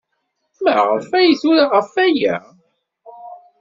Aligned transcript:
Maɣef 0.63 1.07
ay 1.19 1.31
tura 1.41 1.65
ɣef 1.73 1.91
waya? 1.95 2.37